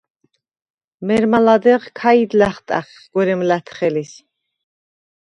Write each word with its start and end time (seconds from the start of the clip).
მერმა 1.07 1.39
ლადეღ 1.45 1.81
ქაიდ 1.99 2.31
ლა̈ხტა̈ხხ 2.39 2.91
გვერემ 3.13 3.41
ლა̈თხელის. 3.49 4.11